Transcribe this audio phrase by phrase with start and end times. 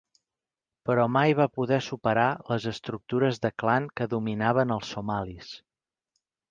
[0.89, 5.57] Però mai va poder superar les estructures de clan que dominaven als somalis.